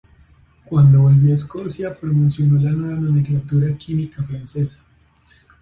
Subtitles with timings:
[0.65, 4.81] Cuando volvió a Escocia promocionó la nueva nomenclatura química francesa.